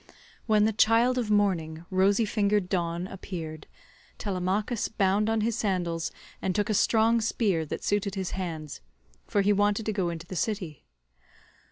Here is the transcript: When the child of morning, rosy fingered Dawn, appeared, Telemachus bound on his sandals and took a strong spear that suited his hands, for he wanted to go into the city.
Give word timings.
When 0.47 0.65
the 0.65 0.73
child 0.73 1.19
of 1.19 1.29
morning, 1.29 1.85
rosy 1.91 2.25
fingered 2.25 2.69
Dawn, 2.69 3.05
appeared, 3.05 3.67
Telemachus 4.17 4.87
bound 4.87 5.29
on 5.29 5.41
his 5.41 5.55
sandals 5.55 6.09
and 6.41 6.55
took 6.55 6.71
a 6.71 6.73
strong 6.73 7.21
spear 7.21 7.67
that 7.67 7.83
suited 7.83 8.15
his 8.15 8.31
hands, 8.31 8.81
for 9.27 9.41
he 9.41 9.53
wanted 9.53 9.85
to 9.85 9.93
go 9.93 10.09
into 10.09 10.25
the 10.25 10.35
city. 10.35 10.85